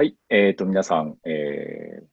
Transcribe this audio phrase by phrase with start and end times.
[0.00, 2.06] はい、えっ、と、皆さん、えー、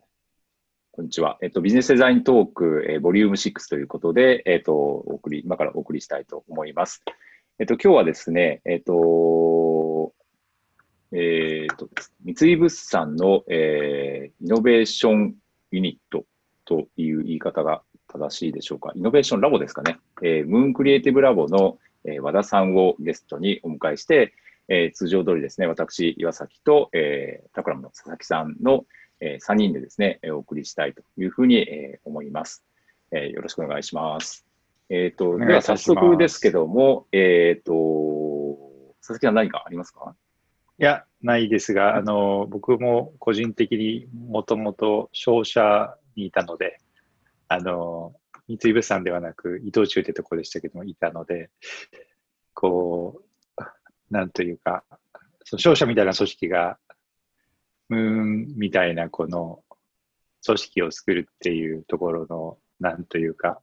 [0.92, 1.38] こんにちは。
[1.42, 7.02] えっ、と、ビジネスデザイントーク、えー、ボリューム6ということで、えっ、と、お送り、今からお送りしたいと思います。
[7.60, 10.12] えっ、と、今日はですね、えっ、と、
[11.14, 11.88] えっ、と、
[12.26, 15.36] 三井物産の、えー、イノベーション
[15.72, 16.26] ユニット
[16.66, 18.92] という言い方が正しいでしょうか。
[18.96, 19.98] イノベーションラボですかね。
[20.24, 24.34] えー、ムーンクリエイティブラボの、え、和田さんをゲストにお迎えして、
[24.70, 28.86] えー、通常通りですね、私、岩崎と、えー、タクラムの佐々木さんの、
[29.20, 32.64] えー、3人でですね、お送りしたいというふうに、えー、思います、
[33.12, 33.30] えー。
[33.30, 34.46] よろしくお願いします。
[34.90, 40.16] えっ、ー、と、では早速ですけども、えっ、ー、と、佐々木さん何かありますか？
[40.80, 46.80] いや、ないですが、あの、僕も個人的にもともと商社にいたので、
[47.48, 48.14] あの、
[48.48, 51.50] 三井物産ではなく、伊藤忠ってところでしたけども、いたので、
[52.54, 53.27] こう、
[54.10, 54.84] なんというか、
[55.44, 56.78] その商社みたいな組織が、
[57.90, 59.64] ムーンみたいなこの
[60.46, 63.62] 組織を作るっていうところの、なんというか、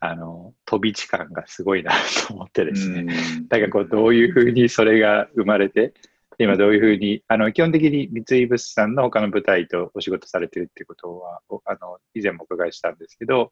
[0.00, 1.92] あの、飛び地感がすごいな
[2.28, 3.12] と思ってですね。
[3.48, 5.94] だからこう、どういうふうにそれが生まれて、
[6.38, 13.50] 今どういうふうに、あの、基本的に三井物産の他の部隊とお仕事されてるっていうことは、あの、以前もお伺いしたんですけど、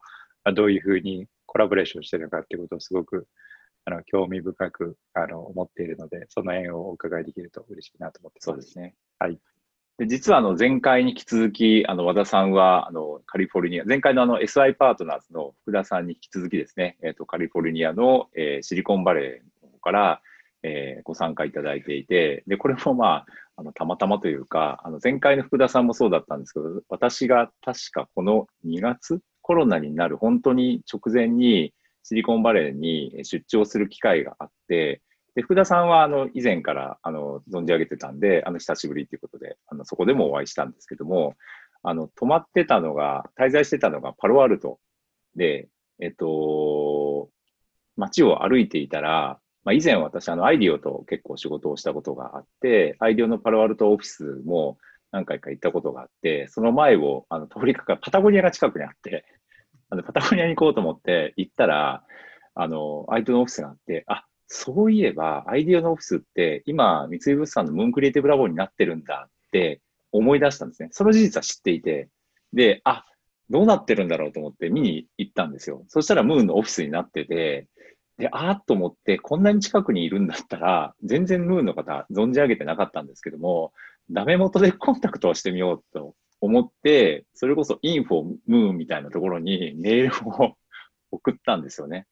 [0.55, 3.27] どういうふうにコラボレーションしてるのかっていうことをすごく
[3.87, 8.95] あの興味深くあの思っているので、その縁をお伺いできると嬉しいなと思ってそうですね。
[9.19, 9.39] はい。
[9.99, 20.21] で実はあの前回に引き続き、あの和田さんはあのカリフォルニア、前回のあの SI パートナーズの福田さんに引き続きですね、えー、とカリフォルニアの、えー、シリコンバレーから、
[20.65, 23.27] えー、ご参加いただいていて、で、これもまあ、
[23.59, 31.73] あのたまたまというか、あの前回の福田さんもそうだったんですけど、私が確かこの2月、コロナになる本当に直前に、
[32.09, 35.03] シリコンバレーに出張する機会があって、
[35.35, 41.35] で福田さんはあの以前からあの存じ上げてたんで、あの久しぶりということで、あのそこでもお会いしたんですけども、
[41.83, 44.79] あの泊まってたのが、滞在してたのがパロアルト
[45.35, 45.69] で、
[46.01, 47.29] えっと、
[47.97, 54.79] 街を歩いていたら、まあ、以前私、あのアイディオと結構仕事をしたことがあって、アイディオのパロアルトオフィスも
[55.11, 59.25] 何回か行ったことがあって、その前をあの通りかか、パタゴニアが近くにあって、
[59.91, 62.05] あのパタゴニアに行こうと思って行ったら、
[62.55, 69.81] あの、アイディオのオフィスがあって、あ、そういえば、アイディオのオフィスって、今、三井物産のムーンクリエイティブラボになってるんだって
[70.13, 70.89] 思い出したんですね。
[70.93, 72.09] その事実は知っていて、
[72.53, 73.05] で、あ、
[73.51, 75.85] どうなってるんだろうと思って見に行ったんですよ。
[75.89, 77.69] そしたらムーンのオフィスになってて、
[78.19, 83.73] で、あーっと思って、こんなに近くにいるんだったら、全然ムーンの方存じ上げてなかったんですけども、
[84.11, 90.55] ダメ元でコンタクトをしてみようと思って、それこそインフォムーンみたいなところにメールを
[91.11, 92.07] 送ったんですよね。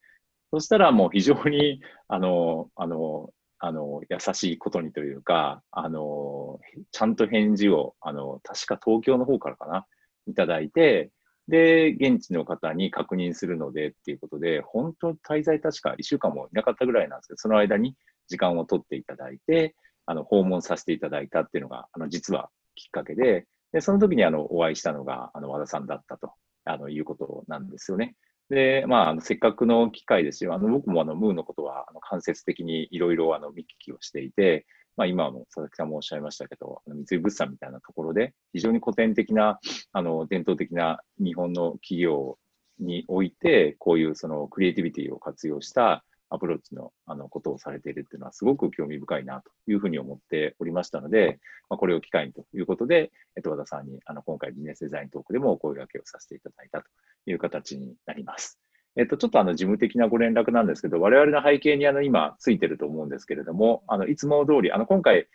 [0.50, 6.60] そしたらもう非常に、あの、あの、あの、優しいことにというか、あの、
[6.92, 9.86] ちゃんと返事を、あの、確か東京の方からかな、
[10.26, 11.10] いただいて、
[11.48, 17.96] で、現地の方に確認するのでっていうことで、本当に滞在確か1週間もいなかったぐらいなんですけど、その間に
[18.28, 19.74] 時間を取っていただいて、
[20.06, 26.32] あの、訪問させていただいたっていうのが、あの、実はきっかけで、で、その時にあの、お会いしたのが、あの、和田さんだったと、
[26.64, 28.14] あの、いうことなんですよね。
[28.48, 30.54] で、まあ、あのせっかくの機会ですよ。
[30.54, 34.64] あの、僕もあの、ムーのことは、あの、間接的にいろいろ、見聞きをしていて、
[34.96, 39.58] まあ、今も佐々木さんもおっしゃいましたけど、あの三井物産みたいなところで、非常に古典的な、
[39.92, 42.38] あの、伝統的な日本の企業
[42.78, 56.86] において、こういうそのクリエイティビティを活用したアプローチのあのことをされているっていうのはすごく興味深いなというふうに思っておりましたので、まあ、これを機会にということで、えっと、和田さんにあの今回ビジネスデザイントークでもお声掛けをさせていただいたと
[57.26, 58.58] いう形になります。
[58.96, 65.26] えっと、ちょっとあの事務的なご連絡なんですけど、我々の背景にあの今ついてると思うんですけれども、あのいつも通り、あの今回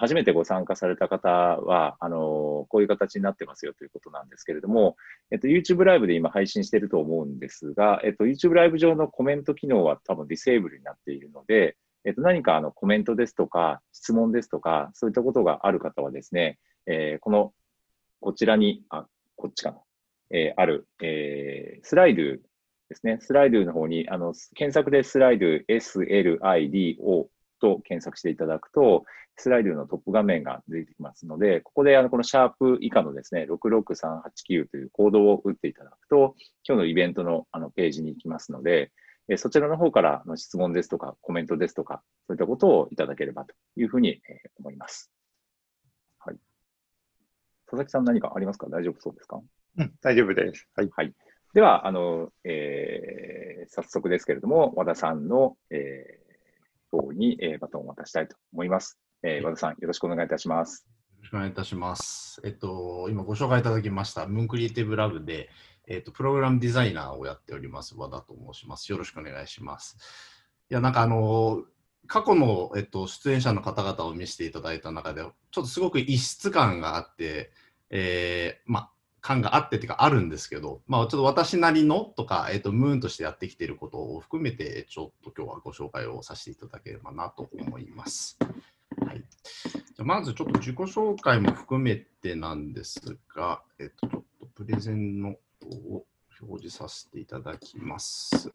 [0.00, 4.96] 初めてご参加された方は、あの、こういう形になってますよということなんですけれども、
[5.30, 17.52] えっと、YouTube ライブで今配信してると思うんですが、えっと、YouTube ライブ上のコメント機能は多分ディセーブルになっているので、えっと、何かあのコメントですとか、質問ですとか、そういったことがある方はですね、えー、この、
[18.20, 19.06] こちらに、あ、
[19.36, 19.78] こっちかな、
[20.30, 22.22] えー、ある、えー、スライド
[22.88, 23.18] ですね。
[23.20, 27.26] スライドの方に、あの、検索でスライド SLIDO
[27.60, 29.04] と検索していただくと、
[29.36, 36.34] スライドのトップ画面が出てきますので、ここであのこのシャープ以下のですね、66389というコードを打っていただくと、
[36.66, 38.92] 今日のイベントのあのページに行きますので、
[39.28, 45.10] えそちらの方からの質問ですとか、コメントですとか、そういったことをいただければというふうにえ思います。
[46.18, 46.36] はい。
[47.66, 48.68] 佐々木さん何かありますか？
[48.70, 49.40] 大丈夫そうですか？
[49.78, 50.68] うん、大丈夫です。
[50.74, 50.90] はい。
[50.96, 51.12] はい。
[51.54, 56.25] では、あの、えー、早速ですけれども、和田さんの、えー、
[56.90, 58.98] 方に、えー、バトンを渡したいと思います。
[59.22, 60.86] えー、和田さん、よろしくお願いいたします。
[60.86, 60.96] よろ
[61.26, 62.40] ろしくお願いいたします。
[62.44, 65.50] えっと、今ご紹介いただきました、ムーンクリエイティブラブで、
[65.88, 68.90] えっと、プログラムデザイナーをやっております、和田と申します。
[68.92, 69.96] よろしくお願いします。
[70.70, 71.64] いや、なんかあの、
[72.06, 77.50] 過去の、えっと、出演者の方々を見せていただいた中で、ちょっとすごく異質感があって、
[77.90, 78.90] えー、まあ、
[79.26, 88.38] 感があってっていうかあるんですけど、まあ、ちょっと私なりのとか、えっと、ムーンとしてやってきていることを含めて、ちょっと今日はご紹介をさせていただければなと思います。
[89.04, 89.24] はい、
[89.74, 93.00] じゃまずちょっと自己紹介も含めてなんです
[93.34, 96.06] が、えっと、ちょっとプレゼンの方を
[96.40, 98.52] 表示させていただきます。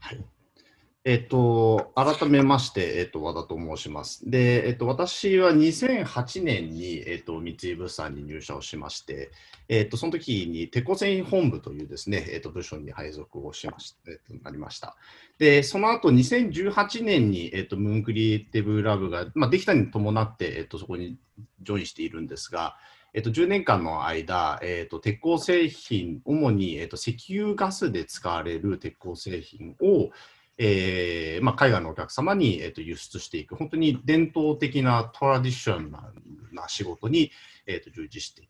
[0.00, 0.33] はい。
[1.06, 4.22] えっと、改めまして、えっと、和田と申します。
[4.30, 9.30] で、えっと、私は2008年に、えっと、三井物産に入社をしまして、
[9.68, 14.96] えっと、その時に、テコ繊維本部というですね、えっと、部署に配属をしましえっと、なりました。
[15.38, 21.18] で、その後、2018年に、えっと、ムーンクリエイティブラブが、まあ、できたに伴って、えっと、そこに
[21.60, 22.76] ジョインしているんですが、
[23.12, 30.10] えっと、10年間の間、えっと、鉄鋼製品、主に、えっと、石油ガスで使われる鉄鋼製品を、
[30.56, 37.32] えーまあ、海外のお客様に、えーと、輸出していく、本当に伝統的なトラディショナルな仕事に、
[37.66, 38.48] えーと、従事して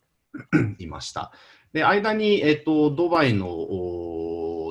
[0.78, 1.32] いました。
[1.72, 3.46] で間に、えーと、ドバイの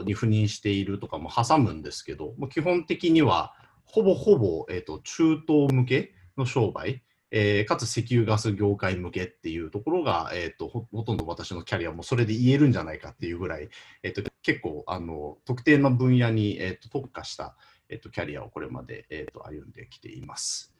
[0.05, 3.53] に赴任しているとかも挟むんですけど、もう基本的には
[3.83, 7.03] ほぼほぼ、えー、と中東向けの商売、
[7.35, 13.69] えー、かつ石油ガス業界向けっていうところが、えーと、ほとんど私のキャリアもそれで言えるんじゃないかっていうぐらい、
[14.03, 17.55] えーと、結構あの特定の分野に、えーと、特化した、
[17.89, 20.71] えー、とキャリアをこれまで、えー、と歩んできています。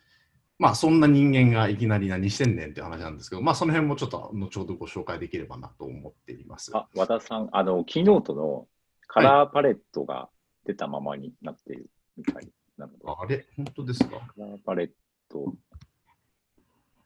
[0.59, 6.71] まあそんな人間がいきなり何してんねんって話なんですけど、まあその辺もちょっと後ほどご紹介できればなと思っています。
[6.75, 8.67] あ和田さん、あのキーノートの
[9.07, 10.29] カラーパレットが
[10.65, 12.47] 出たままになっているみたい
[12.77, 14.11] なので、はい、あれ、本当ですか？
[14.11, 14.89] カラーパレッ
[15.29, 15.92] ト、一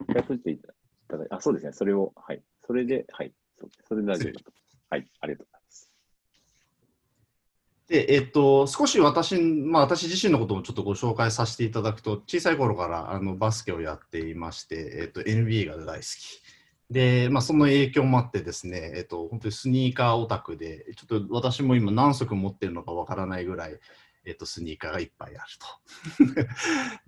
[0.05, 0.59] 回閉じてい
[1.07, 1.73] ただいて、あ、そうですね。
[1.73, 2.41] それを、はい。
[2.65, 3.33] それで、はい。
[3.59, 4.51] そそれで大丈夫だと。
[4.89, 5.07] はい。
[5.21, 5.91] ありがとうございます。
[7.87, 16.41] で、えっと、少し私、まあ私自身のこともちょっとご紹介させていただくと、小さい頃からあのバスケをやっていまして、えっと、NBA が大好き。
[16.89, 23.79] で、まあ、その影響もあってですね、えっと、本当にスニーカーオタクで、ちょっと私も今何足持ってるのかわからないぐらい、
[24.25, 25.49] えっと、スニーカーがいっぱいある
[26.35, 26.47] と。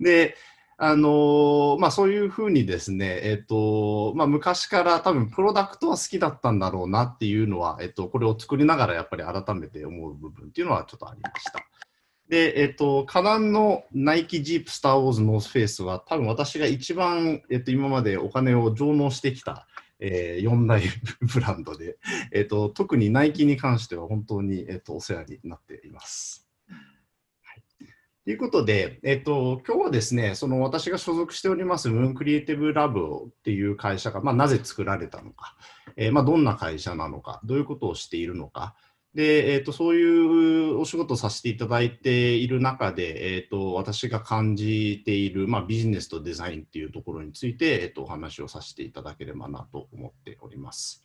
[0.00, 0.36] で、
[0.82, 11.66] あの、まあ、そういうふうにですね、えっ、と、まあ、昔から多分プロダクトは好きだったんだろうなっていうのは、えっ、と、これを作りながらやっぱり改めて思う部分っていうのはちょっとありました。
[12.30, 19.66] で、えっ、と、カナンのナイキ、ジープ、スター・ウォーズ、ノースフェイスは多分私が一番、えっ、と、今までお金を上納してきた、
[19.98, 20.80] えー、4大
[21.20, 21.98] ブランドで、
[22.32, 26.49] えっ、と、特にナイキに関しては本当に、えっ、と、お世話になっています。
[28.30, 35.56] ということで、えっと、今日はですね、その私が所属しておりますムーンクリエイティブラブっていう会社が、まあ、なぜ作られたのか、
[35.96, 38.76] えー、まあ、どんな会社なのか、どういうことをしているのか、
[39.16, 51.04] で、えっと、そういうお仕事をさせていただいている中で、えっと、私が感じている、まあ、ビジネスとデザインっていうところについて、えっと、お話をさせていただければなと思っております。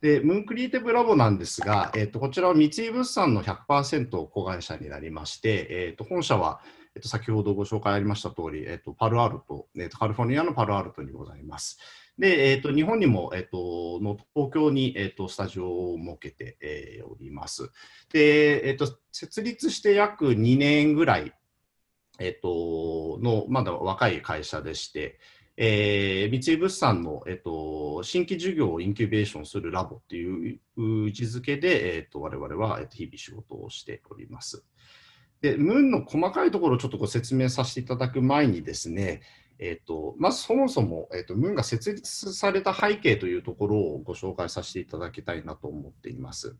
[0.00, 6.60] で、ムーンクリエイティブラボなんですが、えーと、こちらは三井物産の100%子会社になりまして、えーと、本社は、
[6.94, 11.78] えーと、先ほどご紹介ありました通り、えー、とパルアルト、えー、とカリフォルニアのパルアルトにございます。
[12.18, 17.70] で、えー、と日本にも、えー、との東京に、えー、とスタジオを設けて、えー、おります。
[18.10, 21.32] で、えー、と設立して約2年ぐらい、
[22.18, 25.18] えー、とのまだ若い会社でして、
[25.62, 34.64] えー、三井物産の、えっと、新規事業をインキュベーションするラボっていう位置づけで、えっと、我々はえっと日々仕事をしております。
[35.42, 39.20] で、ムーンの細かいところをちょっとご説明させていただく前にですね、
[39.58, 46.56] えっと、まずそもそも、えっと、ムーンが設立された背景というところをご紹介させていただきたいなと思っています。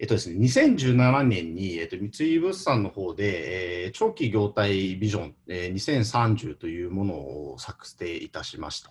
[0.00, 8.90] えっとですね、2017年に、えっと、三井物産の方で、えー、長期業態ビジョン、えー、2030というものを作成いたしました。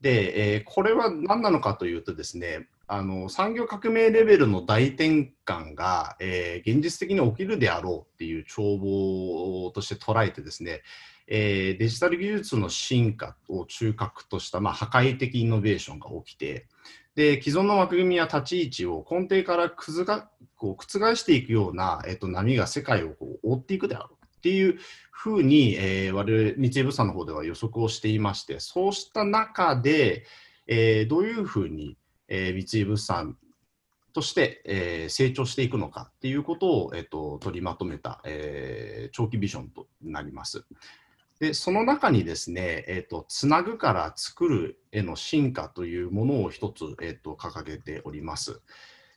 [0.00, 10.80] で、えー、これは何なのかというとですね、あの産業革命レベルの大転換が、えー、現実的に起きるであろうっていう帳簿として捉えてですね、
[11.28, 16.66] えー、デジタル技術の進化を中核とした、まあ、破壊的イノベーションが起きて、
[17.14, 24.78] で既存の枠組みや立ち位置を根底からくずがこう覆していくような、えっと、波が世界をこう覆っていくであろうっていう
[25.10, 30.24] ふうに、えー、我々日英物産の方では予測をしていましてそうした中で、
[30.66, 31.98] えー、どういうふうに、
[32.28, 33.36] えー、三井物産
[34.12, 40.64] として、えー、成長していくのかっていうことを、えーと、取りまとめた、えー、長期ビジョンとなります。
[41.40, 48.60] で、その中にですね、え、ー、と、つなぐから作るへの進化というものを一つ、え、ー、と、掲げております。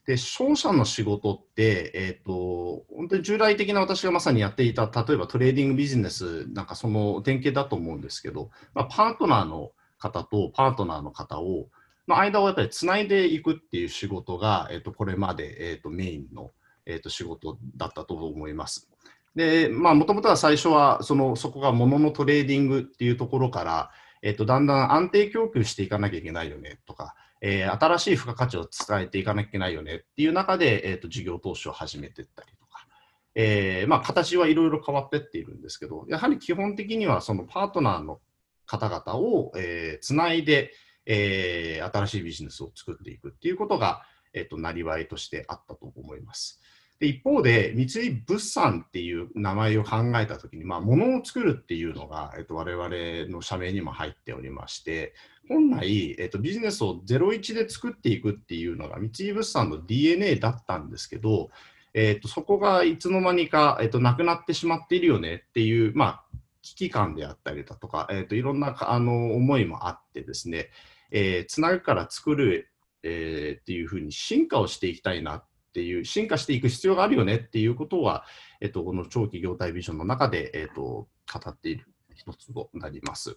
[0.06, 11.68] で、商社の仕事って、え、ー、と、本当に従来的な私がまさにやっていた、例えばトレーディングビジネスなんかその典型だと思うんですけど、まあ、パートナーの方とパートナーの方を、
[12.08, 16.52] の間をやっぱりつないでいくっていう仕事が、え、ー、と、これまで、え、ー、と、メインの、
[16.86, 18.90] えっ、と、仕事だったと思います。
[19.34, 23.90] で、まあ、もともとは最初は、その、そこが物のトレーディングっていうところから、
[24.22, 32.86] えっ、と、だんだん安定供給していかなきゃいけないよねとか、えー、新しい付加価値を伝えていかなきゃいけないよねっていう中で、えーと、事業投資を始めていったりとか、
[33.34, 38.20] えーまあ、形はいろいろ変わってっているんですけど、やはり基本的にはそのパートナーの
[38.64, 40.72] 方々を、えー、つないで、
[41.04, 46.62] えー、新しいビジネスを作っていくっていうことが、えーと、なりわいとしてあったと思います。
[47.00, 55.14] で一方で、三井物産っていう名前を考えたときに、まあ、物を作るっていうのが、えっと、我々の社名にも入っておりまして、
[55.48, 61.50] 本来、えっと、ビジネスを01で作っていくっていうのが三井物産の DNA だったんですけど、
[61.92, 66.24] えっと、そこがいつの間にか、えっと、なくなってしまっているよねっていう、まあ、
[66.62, 70.70] 危機感であったりだとか、えっと、いろんなあの思いもあってですね、
[71.10, 72.70] えー、つなぐから作る、
[73.02, 78.24] えー、っていうふうに進化をしていきたいなっていう、進化していく必要があるよねっていうことは、
[78.60, 81.08] えっと、この長期業態ビジョンの中で、えっと、語
[81.50, 83.36] っている一つとなります。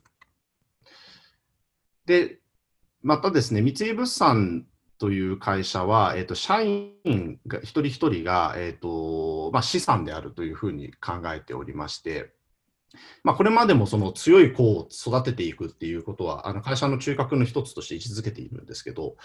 [2.06, 2.39] で、
[3.01, 4.67] またですね、三井物産
[5.00, 12.34] という会社は、えーと、社員が一人一人が、えーとまあ、資産であるというふうに考えておりまして、
[13.24, 19.17] まあ、これまでもその強い子を育てていくっていうことは、あの会社の中核の一つとして位置づけているんですけど、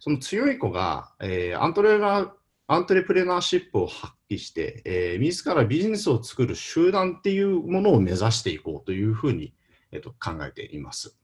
[0.00, 2.32] その強い子が、えー、アントレラ
[2.72, 9.52] アントレプレナーシップを発揮して、えー、自らビジネスを作る集団っていうものを目指していこうというふうに、
[9.90, 11.18] えーと考えています。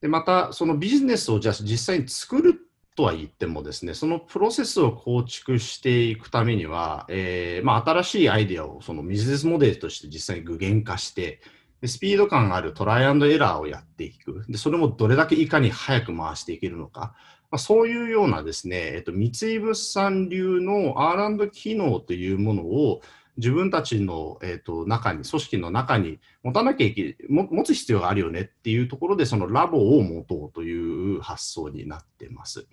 [0.00, 2.60] でまた、そのビジネスをじゃあ実際に作る
[2.96, 11.40] とは言ってもですね、そのプロセスを構築していくためには、えー、まあ、新しいアイデアをそのビジネスモデルとして実際に具現化して、
[11.80, 14.44] でスピード感あるトライアンドエラーをやっていく。
[14.48, 17.14] で、それもどれだけいかに早く回していけるのか。
[17.56, 23.00] まあ、そういうようなですね、えっと、三井物産流の R& 機能というものを、
[23.38, 32.66] 自分たちの、えーと、中に、組織の中に持たなきゃいけ持つ必要があるよねっていうところで、そのラボを持とうという発想になってます。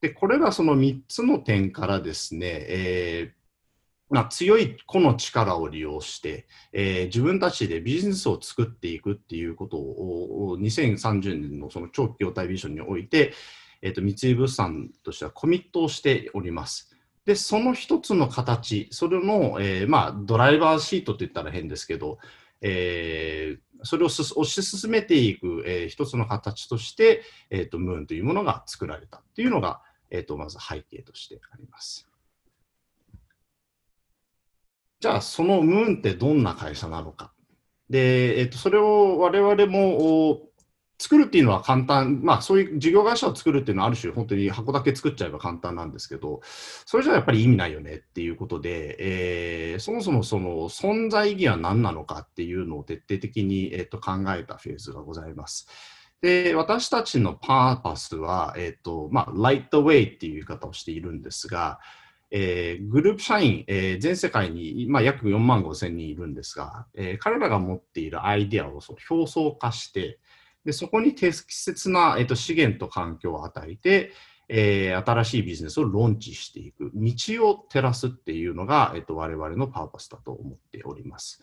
[0.00, 3.44] で、これらその3つの点からですね、えー
[4.14, 13.34] まあ、強い個の力を利用して、えー、自分たちでビジネスを作っていくっていうことを2030年のその長期業態ビジョンにおいて、
[13.84, 16.96] えーと、三井物産としてはコミットをしております。
[17.26, 22.18] で、その一つの形、それの、えー、まあ、ドライバーシートって言ったら変ですけど、
[22.62, 32.08] えー、それを推し進めていく、えー、一つの形として、えーと、ムーンというものが作られたっていうのが、えーと、まず背景としてあります。
[34.98, 37.34] じゃあ、そのムーンってどんな会社なのか。
[37.90, 40.48] で、えーとそれを我々も
[41.04, 46.40] 作るっていうのは簡単、まあそういう事業会社を作るっていうのはある種本当に箱だけ作っちゃえば簡単なんですけど、
[46.86, 55.68] それじゃやっぱり意味ないよねっていうことで、えー、そもそもその存在意義は何なのかっていうのを徹底的に、えー、と考えたフェーズがございます。
[56.22, 61.80] で、私たちのパーパスは、えっ、ー、と、まあ、ライトウェイっていう言い方をしているんですが、
[62.30, 70.18] えー、グループ社員、えー、全世界に、まあ、約4万5千人いるんですが、えー、彼らが持っているアイデアをそ表層化して、
[70.64, 74.12] でそこに適切な、えっと、資源と環境を与えて、
[74.48, 77.14] えー、新しいビジネスをローンチしていく、道
[77.48, 81.40] を照らすっていうのが、えっと、我々のパーパスだと思っております。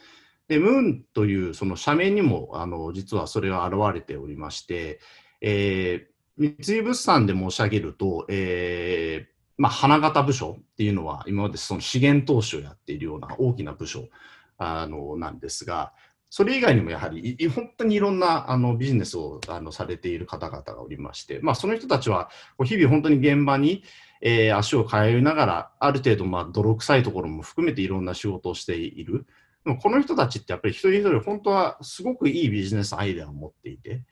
[0.48, 5.00] で、ムーンというその社名にも、あの、実はそれが現れておりまして、
[5.40, 14.10] えー、三井物産で申し上げると、えー、まあ、花形部署っていうのは、今までその資源投資をやっているような大きな部署
[14.58, 15.94] あのなんですが、
[16.34, 22.30] それ以外にもやはり本当にいろんなあのビジネスをあのされている方々がおりまして、まあ、その人たちは
[22.64, 23.84] 日々本当に現場に、
[24.22, 29.26] えー、足を通いながらある程度まあ泥臭いところも含めていろんな仕事をしている。
[29.66, 34.04] でもこの人たちってやっぱり一人一人本当はすごくいいビジネスアイデアを持っていて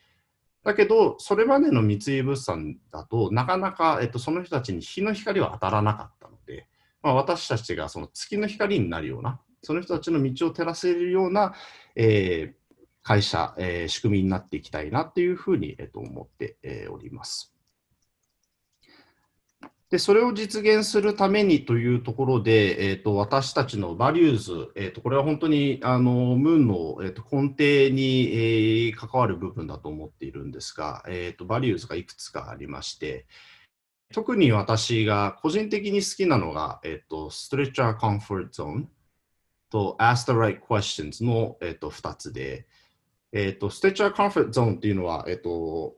[0.64, 6.68] だけどそれまでの三井物産だとなかなか、えっと、その人たちに日の光は当たらなかったので、
[7.02, 11.54] まあ、私たちがその月の光になるようなその人たちの道を照らせるような、
[11.96, 17.54] えー、会社、えー、仕組みになっていきたいなっていうふうに、えー、と思って、えー、おります。
[19.89, 33.25] で、それを実現するためにというところで、えーと、私たちのバリューズ、えーと、これは本当にあのムーンの、えーと、根底に、えー、関わる部分だと思っているんですが、えー、とバリューズがいくつかありまして、
[34.13, 38.86] 特に私が個人的に好きなのが、えー、と Stretch Our Comfort Zone
[39.70, 42.68] と Ask the Right Questions の、えー、と2つで、
[43.32, 45.96] えー、と Stretch Our Comfort Zone っていうのは、えー、とこ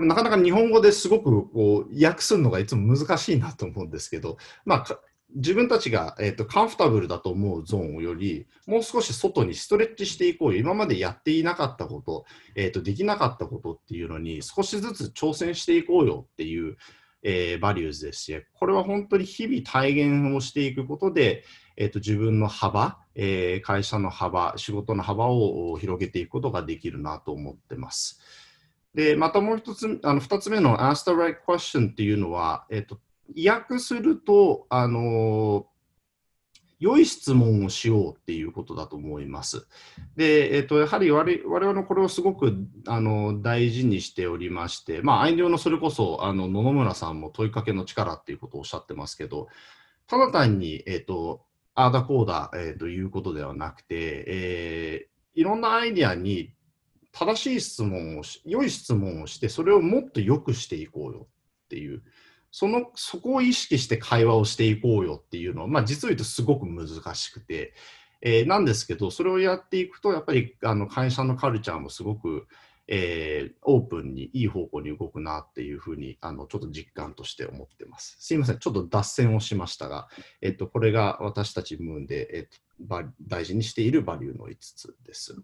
[0.00, 4.36] れなかなか日本語ですごくこう訳するのがいつも難しいなと思うんですけど、
[4.66, 5.00] まあ、
[5.34, 10.60] 自分たちが、えーと、カンフタブルだと思うゾーンよりもう少し外にストレッチしていこうよ。
[10.60, 16.76] 今までやっていなかったこと、えーと、できなかったことっていうのに少しずつ挑戦していこうよっていう、
[17.22, 21.42] えー、バリューズですしこれは本当に日々体現をしていくことで、
[21.76, 28.20] えーと自分の幅、えー、会社の幅仕事の幅を広げていくことができるなと思ってます。
[28.94, 32.98] で、またもう一つ、あの二つ目の Ask the right question っていうのは、えっ、と、
[33.46, 35.66] 訳すると、あの
[36.78, 39.66] 良い質問をしようっていうことだと思います。
[40.14, 42.54] で、えっと、やはり我々のこれをすごく
[42.86, 49.48] あの大事にしておりまして、まあ、アイデオのそれこそあの野々村さんも問いかけの力っていうことをおっしゃってますけど、
[50.06, 51.45] ただ単に、えっと、
[51.76, 56.54] ああだこうだ、えー、ということではなくて、えー、いろんなアイディアに
[57.12, 61.26] 正しい質問をし、良い質問をして、それをもっと良くしていこうよ
[61.66, 62.02] っていう、
[62.50, 67.74] その、そこを意識して会話をしていこうよっていうのは、まあ実を言うとすごく難しくて、
[68.22, 72.46] えー、なんですけど、それをやっていくと、やっぱりあの会社のカルチャーもすごく、
[72.88, 78.16] えー、オープンにいい方向に動くなっていうふうにあのちょっと実感として思ってます。
[78.20, 80.08] すいません、ちょっと脱線をしましたが、
[80.40, 85.36] えっと、これが私たちムーンで、えっと、大事にしているバリューの5つです。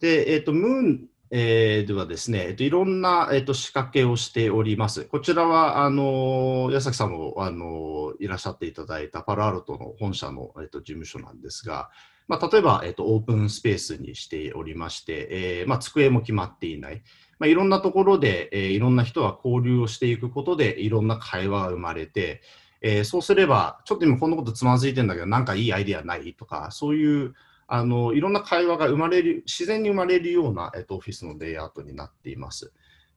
[0.00, 5.04] で、えっ、と、ムーン、えー、ではですね、えっ、と、いろんな、えっ、と、仕掛けをしております。
[5.06, 11.90] こちらは、あの、矢崎さんも、あの、いらっしゃっていただいたパラアルトの本社の、えっと、事務所なんですが、
[12.26, 17.02] まあ、例えば、えっと、オープンスペースにしておりまして、えーまあ、机も決まっていない。
[17.38, 22.40] まあ、いろんなところで、えー、いろんな人が交流をしていくことで、いろんな会話が生まれて、
[22.80, 27.34] えー、そうすれば、ちょっと今こんなことつまずいてるんだけど、なんかいいアイディアないとか、そういう、
[27.66, 32.72] あのいろんな会話が生まれる、自然に生まれるような、えっと、オフィスのレイアウトになっています。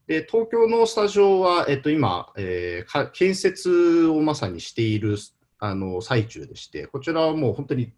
[0.08, 5.18] で東京のスタジオは、えっと、今、えー、建設をまさにしている
[5.60, 7.92] あの最中でして、こちらはもう本当に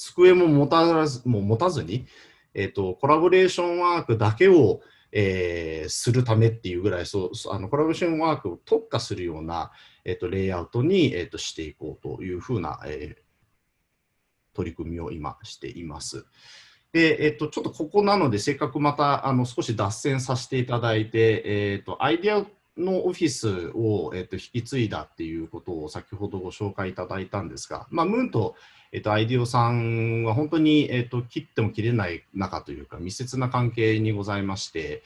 [0.00, 2.06] 机も持たずもう持たずに、
[2.54, 4.80] えっと、コラボレーションワークだけを、
[5.12, 9.72] えー、するためっていうぐらいそうあのコラボレーションワークを特化するような、
[10.04, 16.24] えっと、レイアウトに、えっと、していこうというふうな、えー、取り組みを今しています。
[16.92, 22.44] で、えっと、ちょっとここなので、せっかくまたあの少し脱線させていただいて、えっと、アイデア
[22.76, 28.54] のオフィスを、えっと、引き継いだっていうことを先ほどご紹介いただいたんですが、まあ、ムーンと、
[28.92, 35.02] えっと、アイディオさんは本当に、えっと、切っても切れない仲というか密接な関係にございまして、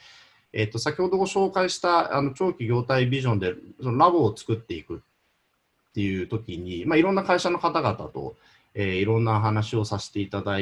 [0.53, 8.37] えっと、先ほどご紹介したあの長期業態ビジョンでそのラボを作っていくっていう時に、まあ、いろんな会社の方々と、
[8.74, 10.59] えー、いろんな話をさせていただ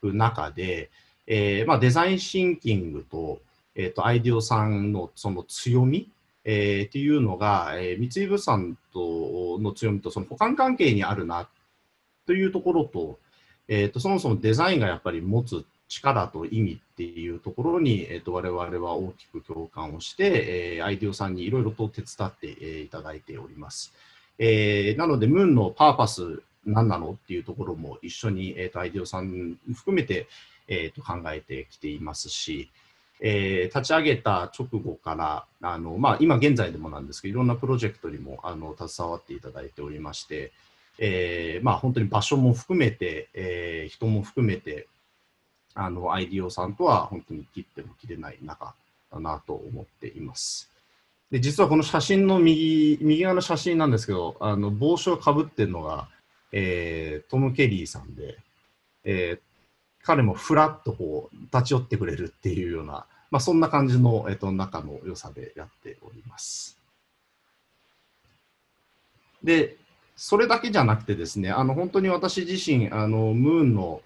[0.00, 0.90] く中で、
[1.26, 3.40] えーまあ、デザインシンキングと,、
[3.74, 6.10] えーと、アイディオさんのその強み、
[6.44, 11.48] えー、っていうのが、えー、三井物産との強みとその補完関係にあるな
[12.26, 13.18] というところと,、
[13.68, 23.92] えーと、そもそもデザインがやっぱり持つ力と意味っていうところに、えーと、我々は大きく共感をして、えー、アイディオさんにいろいろと手伝って、えー、いただいております。
[24.38, 30.26] えー、なので、ムーンのパーパス何なのっていうところも一緒に、えーと、アイディオさん含めて、
[30.66, 32.70] えーと、考えてきていますし、
[33.26, 40.52] えー、立ち上げた直後からあの、まあ、今現在でもなんですけどいろんなプロジェクトにもあの携わっていただいておりまして、
[40.98, 44.88] えーまあ、本当に場所も含めて、えー、人も含めて
[45.74, 48.74] あのアイディオさんとは本当に切っても切れない仲
[49.10, 50.70] だなと思っています。
[51.30, 56.08] で実はこの写真の右右側の写真なんですけどあの帽子をかぶってるのが
[56.56, 58.38] えー、トム・ケリーさんで、
[59.02, 59.40] えー、
[60.04, 66.78] 彼もふらっとこう立ち寄ってくれるっていうような、まあ、そんな感じの、えーと、仲の良さでやっております。
[69.42, 69.76] で、
[70.14, 74.02] それだけじゃなくてですね、あの本当に私自身、あのムーンの、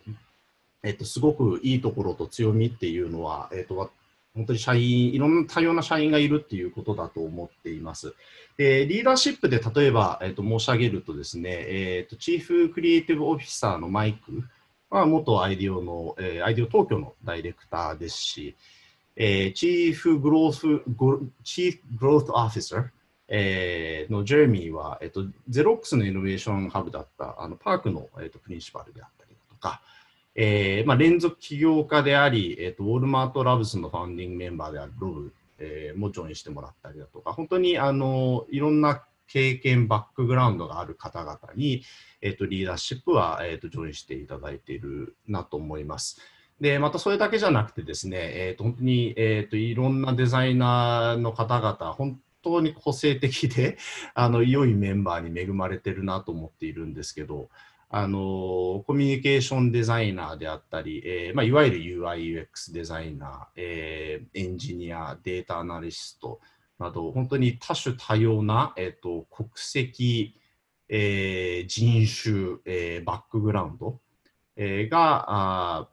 [0.82, 3.90] えっと、すごくいいところと強みっていうのは、えっと、
[4.34, 8.14] 本当に社員、いろんな多様な社員がいるっていうことだと思っています。
[8.56, 14.42] でリーダーシップで例えば、えーと、申し上げるとですね、えーと、 Chief Creative Officer のマイク
[14.88, 18.56] は元 IDEO の、えー、 IDEO 東京のダイレクターですし、
[19.20, 22.88] えー、 Chief Growth、Chief Growth Officer、
[23.26, 29.82] えー、のジェレミーは、えっと、ゼロックスのイノベーションハブだったあのパークの、えっと、 principal であったりだとか、
[30.36, 41.82] えーまあ、連続起業家であり、えっと、ウォルマート・ラブスのファンディングメンバーであるロブ、えー、もジョインしてもらったりだとか、本当にあのいろんな経験、バックグラウンドがある方々に、
[42.22, 46.20] えっと、リーダーシップは、えっと、ジョインしていただいているなと思います。
[46.60, 53.78] で、またそれだけじゃなくてですね、えっと、本当に、えっと、いろんなデザイナーの方々、本当に個性的で、
[54.14, 57.48] あの、良いメンバーに恵まれてるなと思っているんですけど、
[57.90, 66.38] あのコミュニケーションデザイナーであったり、えーまあ、いわゆる UI/UX デザイナー、えー、エンジニア、データアナリスト
[66.78, 70.38] など、本当に多種多様な、えーと、国籍、
[70.90, 74.00] えー、人種、えー、バックグラウンド、
[74.56, 75.24] えー、が
[75.80, 75.88] あ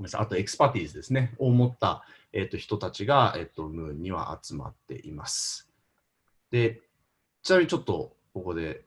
[0.00, 5.68] ごめんなさい、あと expertise ですね、を持った、えーと、人たちが、えーと、ムーンには集まっています。
[6.50, 6.80] で、
[7.42, 8.86] ちなみにちょっとここで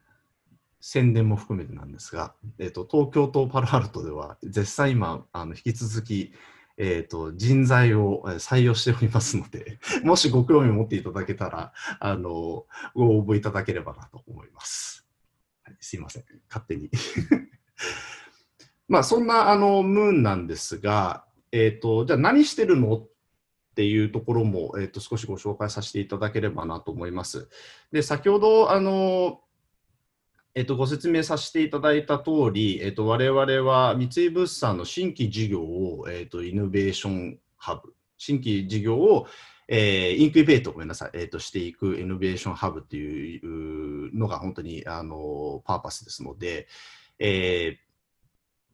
[0.82, 6.34] 宣伝も含めてなんですが、えーと、東京とパロアルトでは絶賛今、あの引き続き、
[6.78, 15.06] えーと、人材を採用しておりますので、 もしご興味を持っていただけたら、あのご応募いただければなと思います。
[15.64, 16.90] はい、すいません、勝手に。
[18.88, 23.08] まあ、そんなあのムーンなんですが、えーと、じゃあ何してるのっ
[23.76, 27.50] ていうところも、えーと少しご紹介させていただければなと思います。
[27.92, 29.40] で先ほどあの
[30.56, 39.26] えっと、ご説明させていただいた通り、えっと、我々は三井物産の新規事業を、えっと、イノベーションハブ、新規事業を、
[39.68, 46.68] えー、インクイベートごめんなさい、えー、としていくイノベーションハブっていうのが本当にあのパーパスですので、
[47.18, 47.83] えー、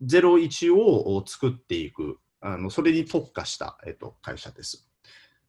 [0.03, 4.87] 01を作っていく、あのそれに特化した、えー、と会社です。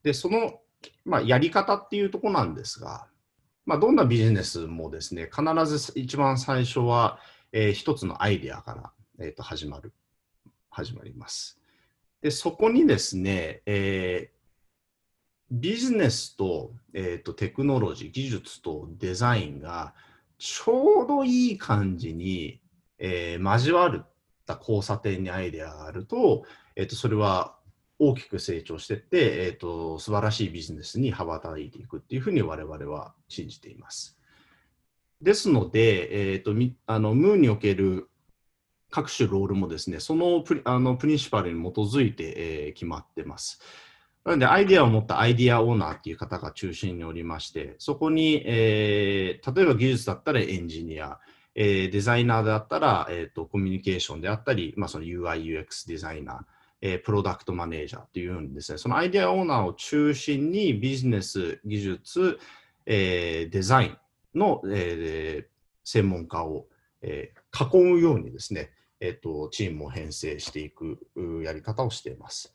[0.03, 0.61] で、その、
[1.05, 3.07] まあ、やり方っていうところなんですが、
[3.67, 7.21] まあ、どんなビジネスもですね、必ず一番最初は、
[7.53, 8.93] えー、一つのアイデアから、
[9.25, 9.93] えー、と始まる、
[10.71, 11.59] 始まります。
[12.23, 14.41] で、そこにですね、えー、
[15.51, 19.95] ビジネスと,、えーと、テクノロジー、技術とデザインが
[20.39, 22.61] ちょうどいい感じに、
[22.99, 24.10] えー、交わっ
[24.51, 26.45] た交差点にアイデアがあると、
[26.77, 27.57] えーとそれは
[28.01, 34.19] 大きく成長していって、えーと、素晴らしいビジネスに羽ばたいていくっていうふうに我々は信じています。
[35.21, 36.53] ですので、えーと、
[36.87, 38.09] あのムーにおける
[38.91, 43.61] 各種ロールもですね、そのプリあのプリンシパルに基づいて、えー、決まってます。
[44.25, 51.21] なので、アイデアを持ったアイデアオーナーっていう方が中心におりまして、そこに、えー、例えば技術だったらエンジニア、
[51.55, 56.39] えー、デザイナーであったら、えーと、コミュニケーションであったり、まあ、その UI、UX デザイナー、
[56.83, 62.39] えー、プロダクトマネージャーっていうんですね、そのアイデアオーナーを中心にビジネス、技術、
[62.87, 63.99] えー、デザイン
[64.39, 65.47] の、えー、
[65.85, 66.67] 専門家を、
[67.03, 70.99] えー、囲うようにですね、えーと、チームを編成していく
[71.43, 72.55] やり方をしています。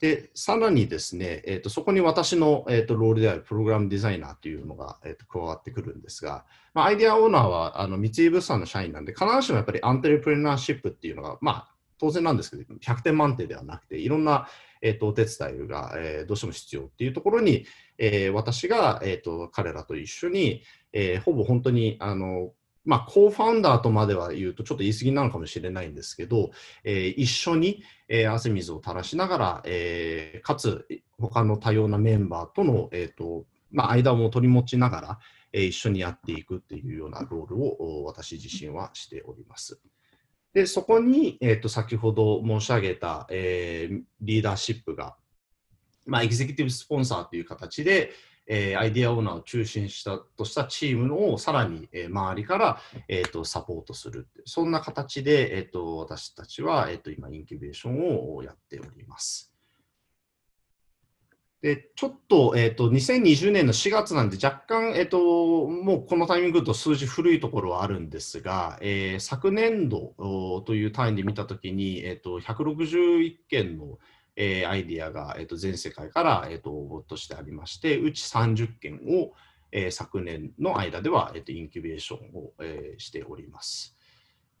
[0.00, 14.48] で、さらにですね、えーと、そこに私の、えーと、ロールであるプログラムデザイナーというのが、えー、と加わってくるんですが、まあ、アイデアオーナーはあの三井物産の社員なんで、必ずしもやっぱりアンテレプレナーシップっていうのが、まあ、当然なんですけど、100点満点ではなくて、いろんな、
[14.80, 17.66] えーと、お手伝いが、えー、どうしても必要っていうところに、
[17.98, 20.62] えー、私が、えーと、彼らと一緒に、
[20.94, 22.52] えー、ほぼ本当にあの、
[22.90, 26.50] まあ、コーファウンダーとまでは言うとちょっと言い過ぎなのかもしれないんですけど、
[26.82, 30.88] えー、一緒に、えー、汗水を垂らしながら、えー、かつ
[31.20, 35.18] 他の多様なメンバーとの、えーとまあ、間も取り持ちながら、
[35.52, 39.80] えー、一緒にやっていくっていうようなロールを私自身はしております。
[40.52, 45.14] で、そこに、えーと、先ほど申し上げた、えー、リーダーシップが、
[46.06, 48.10] まあ、エグゼクティブスポンサーという形で、
[48.52, 59.50] えー、アイディアオーナーを中心したとしたチームをさらに、えー、周りから、えーと、サポートするそんな形で、えーと、私たちは、えーと今、インキュベーションをやっております。
[61.62, 70.14] で、ちょっと、え、ー、と、2020年の4月なんで若干、え、ー、と、もうこのタイミングと数字古いところはあるんですが、えー、昨年度
[70.66, 73.98] という単位で見たときに、えっ、と、161件の、
[74.36, 79.32] えアイディアが、えっと、全世界から、えっと、応募としてありまして、うち30件を、
[79.72, 83.96] え昨年の間では、えっと、インキュベーションを、えしております。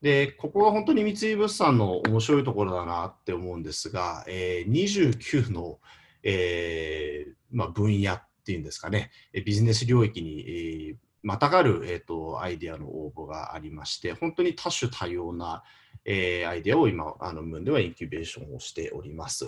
[0.02, 5.78] で、ここが本当に三井物産の面白いところだなって思うんですが、え29の、
[6.22, 9.10] えーまあ、分野っていうんですかね、
[9.44, 15.62] ビジネス領域に、えー、またがる、えーと、アイデアの応募がありまして、本当に多種多様な、
[16.04, 19.46] えー、アイデアを今、あのムーンではインキュベーションをしております。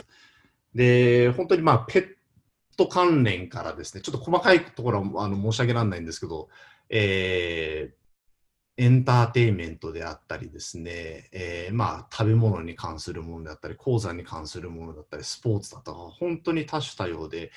[0.75, 2.07] で、本当にまあ、ペッ
[2.77, 6.49] ト関連からですね、ちょっと細かいところはあの申し上げられないんですけど、
[6.89, 8.03] えー
[8.79, 17.53] エンターテインメントであったりですね、えー、まあ食べ物に関するものであったり、鉱山に関するものだったり、スポーツだとか、本当に多種多様で、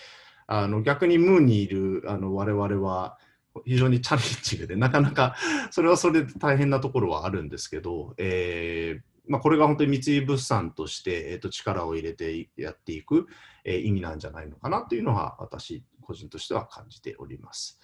[0.48, 3.18] あの逆にムーンにいるあの我々は
[3.64, 5.36] 非常にチャレンジングで、なかなか
[5.72, 13.28] それはそれで大変なところはあるんですけど、えーまあ、これが本当に三井物産として、えー、と力を入れてやっていく、
[13.64, 17.80] えー、意味なんじゃないのかなというのは私個人としては感じております。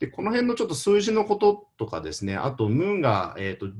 [0.00, 3.74] でこの辺のちょっと数字のこととかですね、あとムーンが、えーと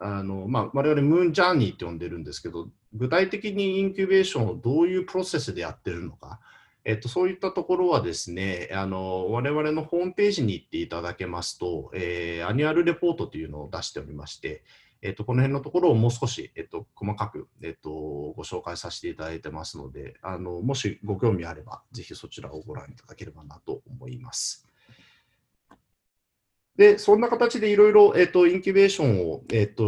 [0.00, 6.40] あのまあ、我々ムーンジャーニーって呼んでるんですけど、具体的にインキュベーションをどういうプロセスでやってるのか、
[6.88, 14.64] えっと、そういったところはですね、あの我々のホームページに行っていただけますと、えー、アニュアルレポートというのを出しておりまして、
[15.02, 24.66] えっと、この辺のところをもう少し、えっと、細かく、えっと、ご紹介させていただいてますので、あのもしご興味あれば、ぜひそちらをご覧いただければなと思います。
[26.74, 29.84] で、そんな形でいろいろ、えっと、インキュベーションを、えっと、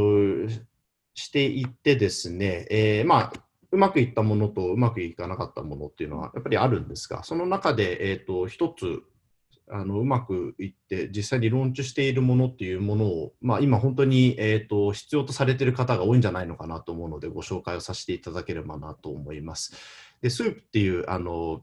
[1.14, 9.02] していってですね、えー、まあ、うまくいったものとうまくいかなかったものっていうのはやっぱりあるんですが、その中で、えーと、一つ
[9.72, 19.72] あのうまくいって実際にローンチしているものっていうものを、まあ、今本当に、えーと、必要とされている方が多いんじゃないのかなと思うのでご紹介をさせていただければなと思います。
[20.20, 21.62] でスープっていうあの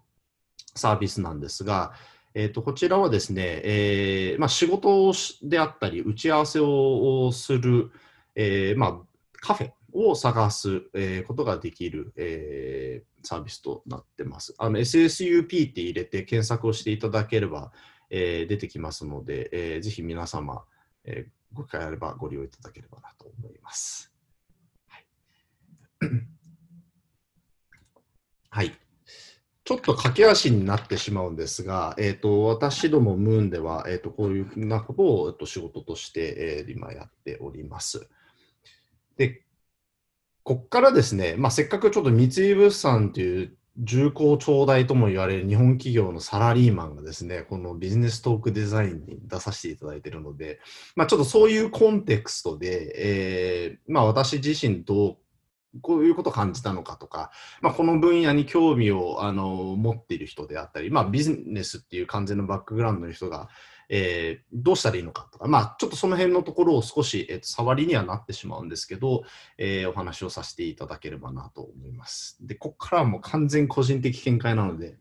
[0.73, 1.93] サービスなんですが、
[2.33, 5.11] えーと、こちらはですね、えーまあ、仕事
[5.43, 7.91] であったり打ち合わせをする、
[8.35, 8.97] えーまあ、
[9.41, 14.53] カフェを探す、え、ことができる、え、サービスとなってます。
[14.57, 17.71] あの SSUP って入れて検索をしていただければ、
[18.09, 20.63] え、出てきますので、えー、ぜひ皆様、
[21.03, 24.11] え、ご機会あればご利用いただければなと思います。
[24.87, 25.05] はい。
[28.49, 28.73] はい、
[29.67, 38.07] ちょっと駆け足になってしまうんですが、えーと、私どもムーンでは、えーと、こういうふうなことを、えーと、仕事として、えー、今やっております。
[39.17, 39.43] で
[40.47, 50.61] こっからですね、まあ、せっかくちょっと三井物産という重厚長大とも言われる日本企業のサラリーマンがですね、このビジネストークデザインに出させていただいているので、
[50.95, 55.17] まあ、ちょっとそういうコンテクストで、えー、まあ、私自身ど
[55.75, 63.49] うこういうことを感じたのかとか、まあ、この分野に興味をあの持っている人であったり、まあ、ビジネスっていう完全なバックグラウンドの人が、
[63.89, 69.23] えー、どうしたらいいのかとか、まあ、ちょっとその辺のところを少し、えー、と触りにはなってしまうんですけど、
[69.57, 72.37] えー、お話をさせていただければなと思います。
[72.45, 74.97] で、ここからはもう完全個人的見解なので、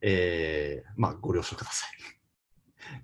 [0.00, 1.90] えー、まあ、ご了承ください。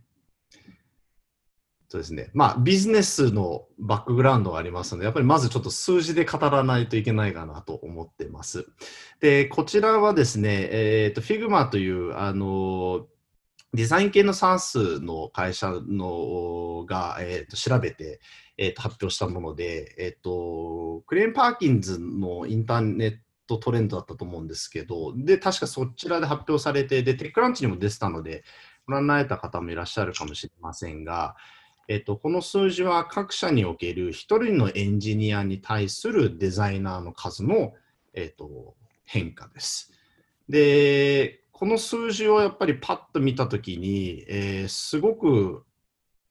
[1.88, 2.30] そうですね。
[2.32, 8.66] まあ、ビジネスのバックグラウンドがありますので、やっぱりまずちょっと数字で語らないといけないかなと思ってます。
[9.20, 13.08] で、こちらはですね、えっ、ー、と、Figma という、あの
[13.74, 18.20] デザイン系の算数の会社のが、えー、と調べて、
[18.56, 28.44] えー、と発表したもので、えーと、クレーン・パーキンズのインターネットトレンドだったと思うんですけど、で、確かそちらで発表されて、で、テックランチにも出てたので、
[28.86, 31.36] ご覧になれた方もいらっしゃるかもしれませんが、
[31.88, 37.74] えっと、この数字は各社における1人のエンジニアに対するデザイナーの数の、
[38.14, 39.92] えっと、変化です。
[40.48, 45.64] で、この数字をやっぱりパッと見たときに、えー、すごく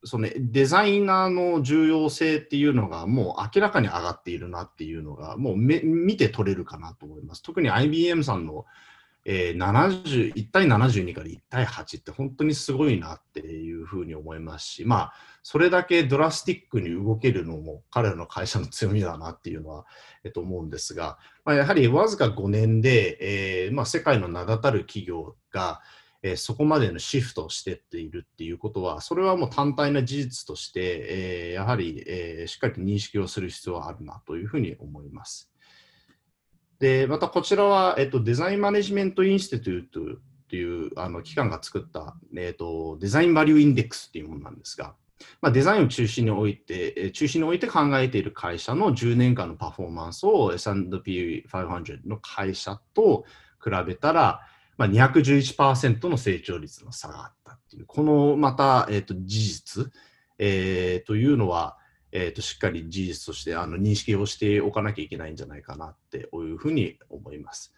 [0.03, 7.41] そのデザイナーの重要性っていうのがもう明らかに上がっているなっていうのがもう見て取れるかなと思います。
[7.41, 8.65] 特に IBM さんの
[9.25, 19.85] えー、70 1対72から1対8って本当にすごいなっていうふうに思いますし、まあ、それだけドラスティックに動けるのも彼らの会社の強みだなっていうのは、
[20.23, 25.81] えっと、思うんですが、まあ、やはりわずか5年で、えーまあ、世界の名だたる企業が、
[26.21, 35.52] えー、そこまでのシフトをしてっているっていうことは、それはもう単体な事実として、えー、やはり、えー、しっかりと認識をする必要はあるなというふうに思います。
[36.79, 44.95] で、またこちらは、えっと、デザインマネジメントインスティテュートというあの機関が作った、えっと、デザインバリューインデックスというものなんですが、
[45.41, 53.25] まあ、デザインを中心に置いて、中心に置いて考えている会社の10年間のパフォーマンスを S&P500 の会社と
[53.63, 54.41] 比べたら、
[54.77, 59.91] まあ、211%の成長率の差があったっていう、このまた、えー、と事実、
[60.39, 61.77] えー、というのは、
[62.15, 66.21] えー、としっかり事実としてあの認識をしておかなきゃいけないんじゃないかなってい
[66.51, 67.73] うふうに思います。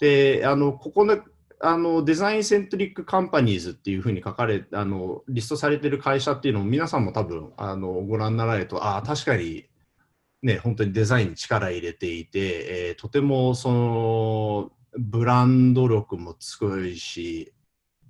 [0.00, 1.18] で、あのここの
[1.60, 9.66] あのデザインセントリックカンパニーズっていうふうに書かれあのリストされてる会社っていうのを皆さんも多分あのご覧になられるとああ確かに
[10.42, 12.38] ね本当にデザインに力入れていて、
[12.90, 17.52] えー、とてもそのブランド力も強いし、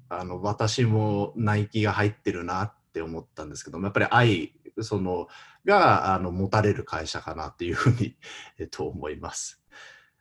[0.08, 5.28] あの私もナイキが入ってるなって思ったんですけども、やっぱり愛その
[5.64, 8.16] があの持たれる会社かなっていうふうに、
[8.58, 9.62] えっと、思います。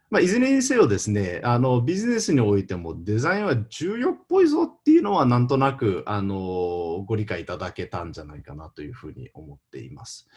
[0.09, 10.29] まあ、いずれにせよですね、あのビジネスにおいてもデザインは重要っぽいぞっていうのはなんとなくあのご理解いただけたんじゃないかなというふうに思っています。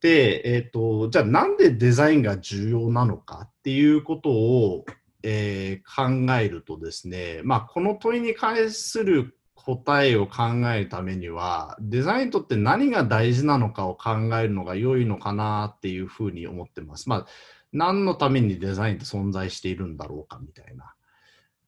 [0.00, 4.84] で、えっ、ー、と、じゃあなんでデザインが重要なのかっていうことを、
[5.22, 17.08] えー、考えるとですね、まあ、この問いに関する答えを考えるためには、デザインにとって何が大事なのかを考えるのが良いのかなっていうふうに思ってます。
[17.08, 17.26] まあ
[17.72, 20.94] 何のためにデザインって存在しているんだろうかみたいな。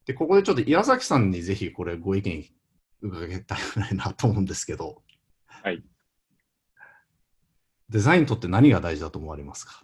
[0.07, 2.45] で、ここでちょっと岩崎さんにぜひこれご意見
[3.03, 3.59] 伺いたい
[3.97, 5.03] なと思うんですけど。
[5.47, 5.83] はい。
[7.91, 9.83] デザインにとって何が大事だと思われますか？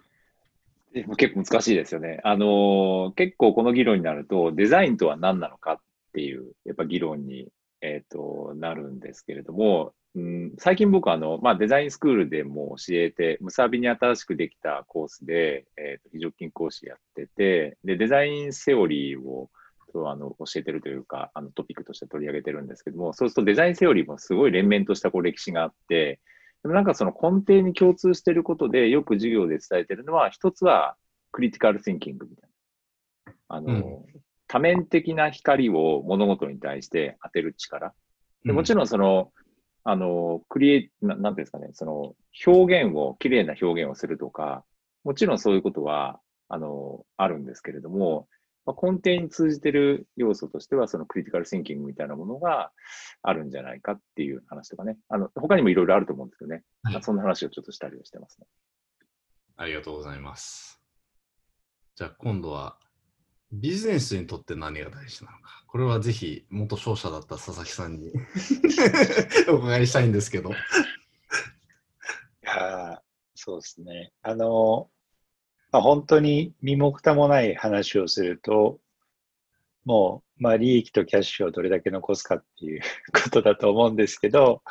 [1.16, 2.20] 結構難しいですよね。
[2.22, 5.78] あのー、結構この議論になると、デザインとは何なのかっ
[6.12, 7.48] ていう、やっぱ議論に、
[7.84, 19.50] えっ、ー、と、なるんですけれども、うん、最近僕あの、まあ、デザインスクールでも教えて、ムサビに新しくできたコースで、えーと、非常勤講師やってて、で、デザインセオリーを
[20.06, 26.20] あの教えてるというか、あのトピックとして取り上げてるんですけども、そうするとデザインセオリーもすごい連綿としたこう歴史があって、
[26.62, 30.96] でもなんかその根底に共通してることで、よく授業で伝えてるのは、一つは
[31.32, 32.50] クリティカル・シンキングみたい
[33.26, 33.34] な。
[33.48, 37.94] あの、うん、多面的な光を物事に対して当てる力。
[38.44, 39.44] でもちろんその、うん
[39.86, 42.14] あの、クリエイ、ななんていうんですかね、その、
[42.46, 44.64] 表現を、綺麗な表現をするとか、
[45.04, 48.26] もちろんそういうことは、あの、あるんですけれども、
[48.64, 52.72] まあ、根底に通じてる要素としては、そのクリティカルシンキングみたいなものが
[53.22, 58.46] あるんじゃないかっていう話とかね、あの、他にもいろいろあると思うんですけどね、はい、そんな話をちょっとしたりはしてますね。
[59.56, 60.80] ありがとうございます。
[61.94, 62.78] じゃあ今度は
[63.60, 65.64] ビジネスにとって何が大事なのか。
[65.66, 68.12] これはぜひ元商社だった佐々木さんに
[69.48, 70.50] お伺いしたいんですけど。
[70.50, 70.52] い
[72.42, 73.02] や
[73.34, 74.12] そうですね。
[74.22, 74.90] あの、
[75.70, 78.80] まあ、本当に身も蓋もない話をすると、
[79.84, 82.80] もう、まあ、利益とキャッシュをどれだけ残すかっていう
[83.12, 84.62] ことだと思うんですけど、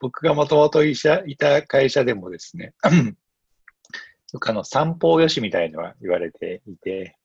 [0.00, 0.96] 僕がもともとい
[1.38, 7.16] た会社でもですね、 あの三方よしみたいのは言われていて、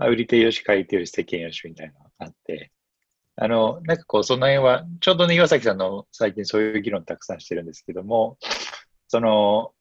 [0.00, 2.72] まあ、売り手よし、買い手よし、世間よしみたいなのがあって、
[3.36, 8.38] あの、なんかこう、その辺は、ちょうどね、岩崎さんの最近そういう議論たくさんしてるんですけども、
[9.08, 9.74] その、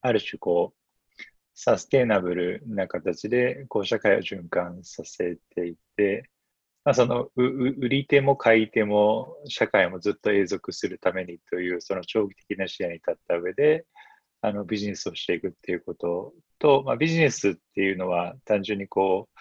[0.00, 1.22] ある種こう、
[1.54, 6.30] サステイナブルな形で、こう、社会を循環させていて、
[6.84, 13.86] まあ、その売り手も買い手も社会もずっと永続するためにというその長期的な視野に立った上で
[14.42, 19.38] あのビジネスをしていくっていうことと、まあ、ビジネスっていうのは単純にこう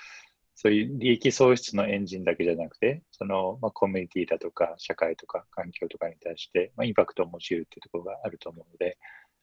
[0.64, 8.98] そういう利益創出のエンジンだけじゃなくて、その、まあ、コミュニティだとか、社会とか環境とかに対して、まあ、インパクトを持ち得るっていうところがあると思うので、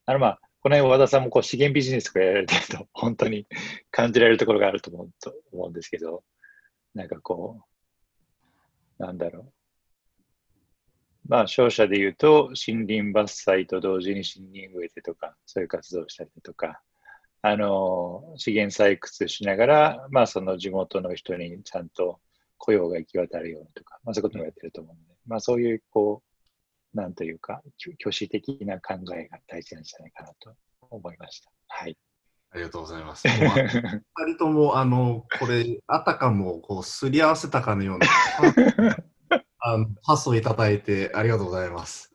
[0.07, 3.47] あの、まあ、この辺和田さんもこう資源ビジネスとかやられてると、本当に
[3.91, 6.25] 感じられるところがあると思うと思うんですけど、
[6.95, 7.61] なんかこ
[8.99, 9.53] う、なんだろう。
[11.29, 16.81] まあ、商社で言うと、森林伐採と同時に森林植えてとか、そういう活動をしたりとか、
[17.43, 22.21] あの、資源採掘しながら、まあ、その地元の人にちゃんと
[22.59, 26.23] 雇用が行き渡るようにとか、まあ、そういうこともやってると思うので、まあ、そういう、こ
[26.95, 27.63] う、なんというか、
[28.01, 30.55] 挙手的な考えが大事なんじゃないかなと
[30.91, 31.51] 思いました。
[31.69, 31.97] はい。
[32.53, 33.29] ありがとうございます。
[33.29, 38.07] 二人とも、あの、これ、あたかも、こう、すり合わせたかのような、
[39.61, 42.13] あの、パスをいただいてありがとうございます。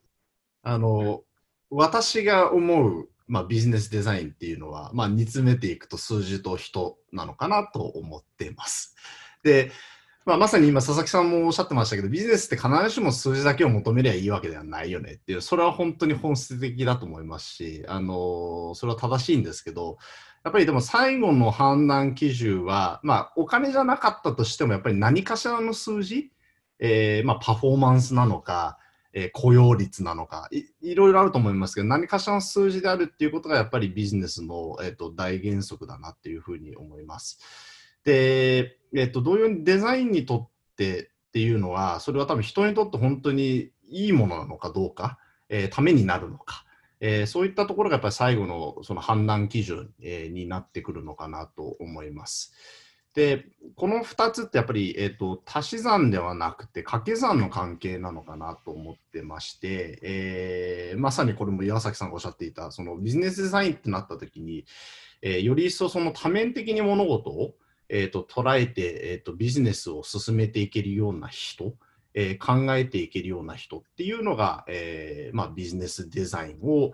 [0.62, 1.24] あの、
[1.70, 8.96] 私が思うまあ、ビジネスデザインっていうのは、まあ、煮詰めていくと数字と人なのかなと思ってます。
[9.44, 9.72] で、
[10.26, 19.98] まあ、まさに今佐々木さんもおっしゃってましたけどビジネスって必ずしも数字だけを求めりゃいいわけではないよねっていうそれは本当に本質的だと思いますし、あのそれは正しいんですけど
[20.44, 26.32] やっぱりでも最後の判断基準は、まあ、お金じゃなかったとしてもやっぱり何かしらの数字、
[26.80, 28.80] えーまあ、パフォーマンスなのか
[29.18, 37.40] えー、雇用率なのかい、いろいろあると思いますけど、何かしらの数字であるっていうことがやっぱりビジネスの、えーと、大原則だなっていうふうに思います。
[38.04, 46.66] で、えーと、同様にデザインにとってっていうのは、それは多分人にとって本当にいいものなのかどうか、えー、ためになるのか、
[47.00, 52.54] えー、そういったところがやっぱり最後のその判断基準、えー、になってくるのかなと思います。
[53.16, 53.46] で、
[53.78, 64.66] この2つってやっぱり、えーと、足し算ではなくて掛け算の関係なのかなと思ってまして、えー、まさにこれも岩崎さんがおっしゃっていたそのビジネスデザインってなった時に、
[65.22, 67.54] えー、より一層その多面的に物事を、
[67.88, 71.74] えーと、捉えて、えーと、ビジネスを進めていけるような人、
[72.14, 76.92] えー、考えていけるような人っていうのが、えーまあ、ビジネスデザインを、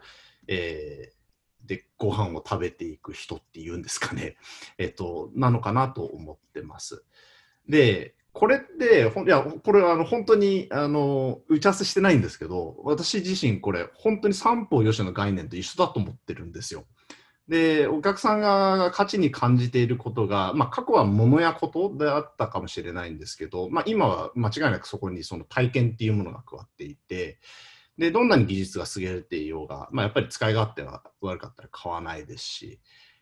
[0.48, 1.21] えー、
[1.66, 4.38] でご飯を食べていく人っていうんですかね、
[4.78, 7.04] えーと、なのかなと思ってます。
[7.68, 16.86] で、これって、ほいや、これはあの本当にあの打ち合わせしてないんですけど、私自身これ、本当に三方よしの概念と一緒だと思ってるんですよ。
[17.48, 27.40] で、お客さんが価値に感じていることが、まあ、過去は物やことであったかもしれないんですけど、まあ、今は間違いなくそこにその体験っていうものが加わっていて、
[28.02, 32.80] で、どんなに技術が優れていようが、まあ、やっぱり使い勝手が悪かったら買わないですし、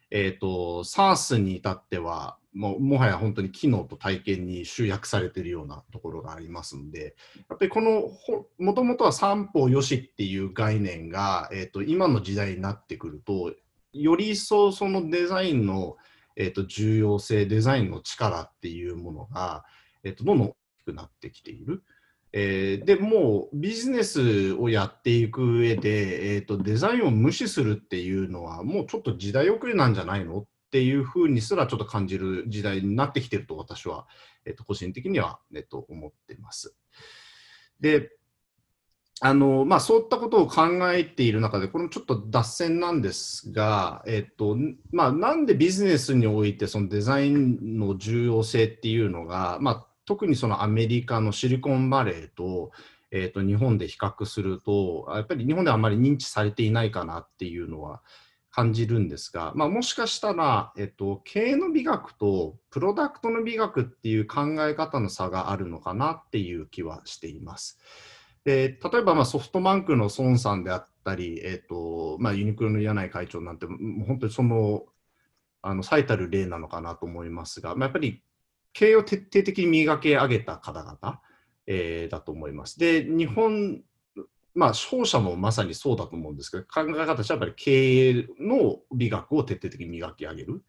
[0.10, 7.18] えっ、ー、と、SARS に至っては、もうもはや本当に機能と体験に集約されているようなところがありますので、
[7.50, 8.10] やっぱりこの、
[8.58, 13.54] もともとは三方よしっていう概念が、えっ、ー、と、今の時代になってくると、
[13.92, 15.98] より一層そのデザインの、
[16.38, 19.66] えーと、重要性、デザインの力っていうものが、
[20.06, 21.84] えーと、どんどん大きくなってきている。
[22.32, 34.06] えー、でもうビジネスをやっていく上で、えーと、デザインを無視するっていうのはもうちょっと時代遅れなんじゃないのっていうふうにすらちょっと感じる時代になってきてると私は、
[34.46, 36.76] えー、と個人的には、えー、と思ってます。
[37.80, 38.12] で、
[39.22, 44.56] あのまあ、そういったことを考えている中で、これもちょっと脱線なんですが、えっと
[44.92, 52.72] まあ、なんでビジネスにおいてそのデザインの重要性っていうのが、まあ、特にそのアメリカのシリコンバレーと,、
[53.12, 58.02] えっと日本で比較すると、やっぱり日本ではあまり認知されていないかなっていうのは
[58.50, 67.78] 感じるんですが、まあ、もしかしたら、えっと、経営の美学とプロダクトの美学っていう考え方の差があるのかなっていう気はしています。
[68.44, 74.86] で例えばまあソフトバンクの孫さんであったり、えーとまあ、ユニクロの柳井会長なんて、もう本当にその
[75.62, 78.24] あの最たる例なのかなと思いますが、まあ、やっぱり
[78.74, 81.22] 経営を徹底的に磨き上げた方々、
[81.68, 82.80] えー、だと思います。
[82.80, 83.82] で、日本、
[84.56, 90.64] まあ、商社もまさにそうだと思うんですけど、考え方としてはやっぱり経営の美学を徹底的に磨き上げる。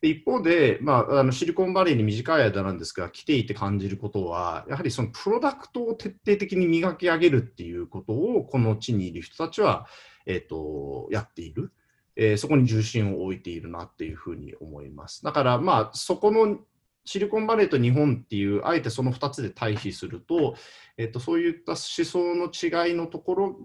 [0.00, 9.86] で一方で、まあ、あのシリコンバレーに短い間なんですが、来ていて感じることは、やはりそのプロダクトを徹底的に磨き上げるっていうことを、この地にいる人たちは、
[10.24, 11.72] えーと、やっている、
[12.16, 15.22] えー、そこに重心を置いているなっていうふうに思います。
[15.22, 16.58] だから、まあ、そこの
[17.04, 20.54] シリコンバレーと日本っていう、あえてその2つで対比すると、
[20.96, 23.56] えーと、そういった思想の違いのところ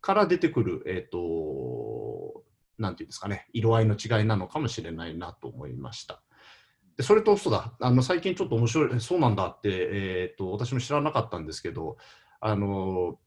[0.00, 2.42] から出てくる、えーと
[2.78, 6.22] なんていうんですかね、色合いの違いなのかもしれないなと思いました。
[6.96, 11.96] でそれと、そうだ、あの最近ちょっと面白い、そうなんだって、えーと、私も知らなかったんですけど、
[12.40, 13.18] あの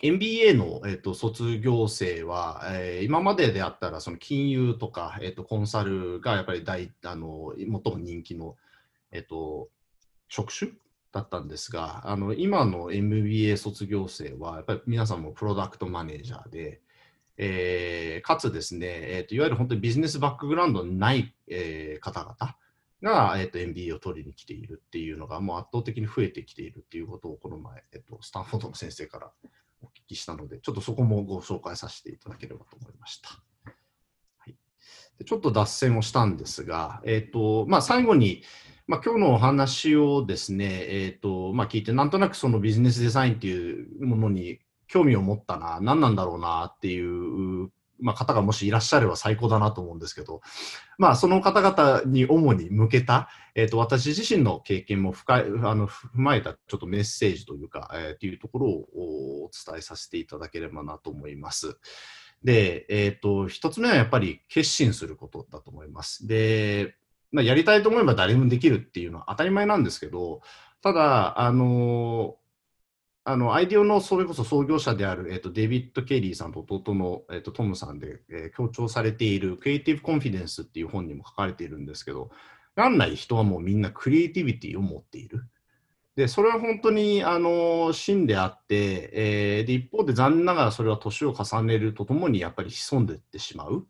[0.00, 8.56] MBA の、えーと、卒業生は、えー、今までであったらその金融とか、えーと、コンサルがやっぱり大あの最も人気の、
[9.10, 9.68] えー、と
[10.28, 10.70] 職種
[11.10, 16.80] だったんですがあの今の MBA 卒業生はやっぱり皆さんもプロダクトマネージャーで、
[17.36, 22.36] えー、かつですね、えーと、いわゆる本当にビジネスバックグラウンドのない、えー、方々
[23.02, 29.30] が、えー、MBA を取りに来ているっていうのがもう圧倒的に増えてきているっていうことをこの前、えーと、スタンフォードの先生から
[29.82, 33.30] お聞きしたので、ちょっとそこもご紹介させていただければと思いました。
[34.38, 34.56] はい、
[35.18, 38.42] でちょっと脱線をしたんですが、えーとまあ、最後に、
[38.86, 47.70] まあ、今日のお話をですね、えーとまあ、聞いて、なんとなくそのビジネスデザインっていうものに興味を持ったな、何なんだろうなっていう、
[48.00, 50.40] まあ、方がもしいらっしゃれば最高だなと思うんですけど、
[50.98, 55.44] まあ、その方々に主に向けた、えーと、私自身の経験も深いあ
[55.74, 61.78] の踏まえたちょっとメッセージというか、えー、っていうところをお伝えさせていただければなと思います。
[62.44, 66.26] で、えっ、ー、と、一つ目はやっぱり決心することだと思います。
[66.26, 66.94] で、
[67.32, 70.40] まあ、やりたいと思えば誰もできるっていうのは当たり前なんですけど、
[70.82, 72.36] ただ、あの
[73.28, 82.30] あのアイディオのそれこそ創業者である、えーと、デビッド・ケリーさんと弟の、えーと、トムさんで、えー、強調されているクリエイティブ・コンフィデンスっていう本にも書かれているんですけど、
[82.74, 85.44] 元来人はもうみんなクリエイティビティを持っている。
[86.16, 93.86] で、それは本当に、あの、真であって、えー、で、一方で残念ながらそれは年を重ねるとともにやっぱり潜んでいってしまう。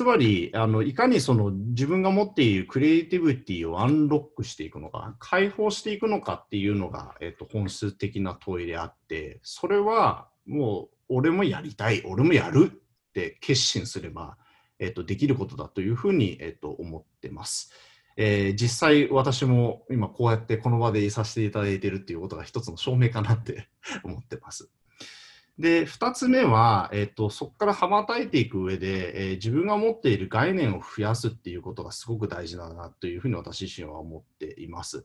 [0.00, 14.38] つまりあのいかにその自分が持っているクリエイティビティをアンロックしていくのか解放していくのかっていうのが、えーと、本質的な問いであってそれはもう俺もやりたい俺もやるって決心すれば、
[14.78, 17.70] えーと、できることだというふうに、えーと、思ってます。
[18.16, 23.68] えー、実際私も今こうやってこの場でいさせていただいているっていうことが一つの証明かなって
[24.02, 24.70] 思ってます。
[25.60, 35.04] で、2つ目は、えっと、そこから羽ばたいていく上で、えー、自分が持っている概念を増やすっていうことがすごく大事だなというふうに私自身は思っています。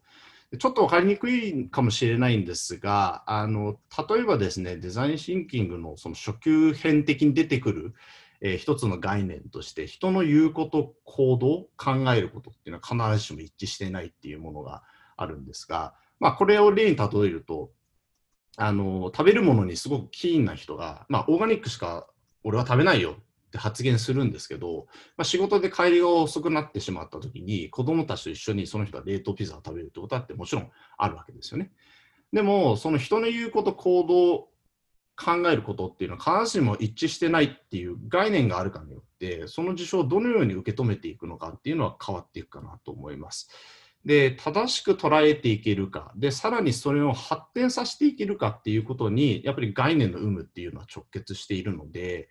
[0.58, 3.78] ちょっと分かりにくいかもしれないんですが、あの
[4.10, 7.93] 例えばですね、デザインシンキングのその初級編的に出てくる、
[8.39, 14.84] えー、一つの概念として、人の言うこと、行動、考えることっていうのは必ずしも一致していないっていうものが
[15.18, 17.72] あるんですが、まあ、これを例に例えると、
[18.58, 22.08] あの食べるものにすごくキーンな人が、まあ、オーガニックしか
[22.43, 24.88] 俺は食べないよって発言するんですけど、
[25.18, 31.72] まあ、仕事で帰りが遅くなってしまった時に子供たちと一緒にその人は冷凍ピザを食べるってことだってもちろんあるわけですよね。
[32.32, 34.49] でもその人の言うこと行動
[35.18, 43.49] 考えることっていうのは必ずしも一致してないっていう概念があるかによってその事象をどのように受け止めていくのかっていうのは変わっていくかなと思います。
[44.06, 52.30] で正しく捉えていけるかでさらにそれを発展させていけるかっていうことにやっぱり概念の有無っていうのは直結しているので、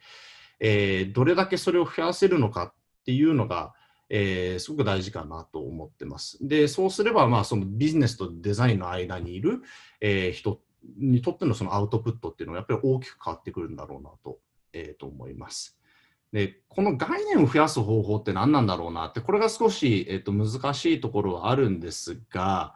[0.61, 3.75] えー、どれだけそれを増やせるのかっていうのが、
[4.09, 6.39] えー、すごく大事かなと思ってます。
[6.47, 9.63] でそうすれば、まあ、そのビジネスとデザインの間にいる、
[10.01, 10.61] えー、人
[10.99, 14.39] にとってのそのアウトプットっていうのはやっぱり大きく変わってくるんだろうなと,、
[14.73, 15.77] えー、と思います。
[16.35, 22.75] でこの概念を増やす方法って何なんだろうなってこれが少し、えっと、難しいところはあるんですが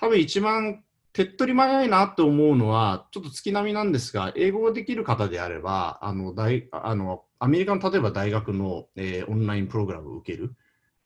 [0.00, 0.82] 多分一番
[1.12, 10.54] 手っ取り早いなって思うのはちょっと月並みなんですが英語ができる方であればあの大あのアメリカの例えば大学の、えー、オンラインプログラムを受ける、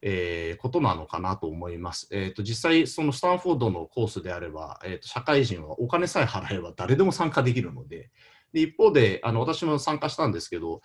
[0.02, 2.08] えー、ことなのかなと思います。
[2.10, 8.10] えーと、実際、そのスタンフォードのコースであれば、えーと社会人はお金さえ払えば誰でも参加できるので、
[8.52, 10.80] で一方であの私も参加したんですけど、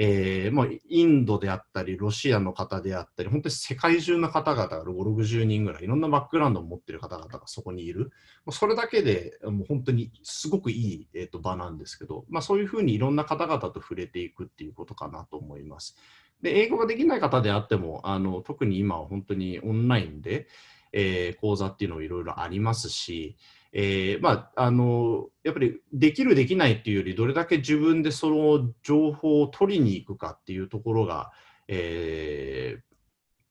[0.00, 8.12] えー、もうインドであったり、ロシアの方であったり、本当に世界中の方々が5、60人ぐらい、いろんなバックグラウンドを持っている方々がそこにいる。
[8.52, 15.96] それだけでもう本当にすごくいい、えー、と場なんですけど、まあ、そういうふうにいろんな方々と触れていくっていうことかなと思います。
[16.42, 20.46] で英語ができない方であっても、あの特に今は本当にオンラインで、
[20.92, 23.36] えー、講座っていうのもいろいろありますし、
[23.72, 31.32] えー、まあ、あのやっぱりできるできないっていうよりどれだけ自分でその情報を取りに行くかっていうところが、
[31.68, 32.82] えー、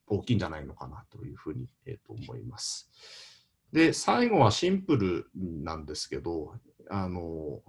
[0.08, 2.90] 大きいんじゃないのかなというふうに、えー、と思います。
[3.72, 6.54] で最後はシンプルなんですけど
[6.90, 7.62] あの、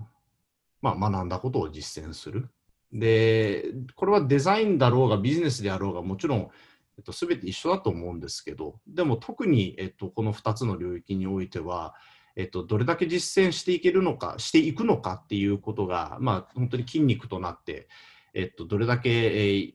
[0.81, 2.49] まあ、学んだことを実践する。
[2.93, 6.51] でこれはデザインだろうがビジネスであろうがもちろん
[6.99, 11.95] えっと、全て一緒だと思うんですけど、でも特に、えっと、この2つの領域においては、
[12.39, 17.89] えっと、どれだけ実践していけるのか、していくのかっていうことが、まあ、本当に筋肉となって、
[18.33, 19.73] えっと、どれだけ、えー、